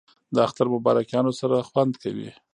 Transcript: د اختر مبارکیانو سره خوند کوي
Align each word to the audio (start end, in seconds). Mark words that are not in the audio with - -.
د 0.33 0.35
اختر 0.47 0.67
مبارکیانو 0.75 1.31
سره 1.39 1.65
خوند 1.69 1.93
کوي 2.03 2.29